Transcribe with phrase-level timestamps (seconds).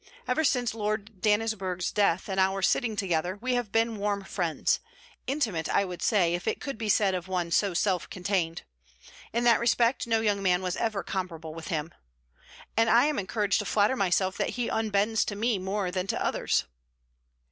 [0.27, 4.79] Ever since Lord Dannisburgh's death and our sitting together, we have been warm friends
[5.27, 8.63] intimate, I would say, if it could be said of one so self contained.
[9.31, 11.93] In that respect, no young man was ever comparable with him.
[12.75, 16.25] And I am encouraged to flatter myself that he unbends to me more than to
[16.25, 16.63] others.'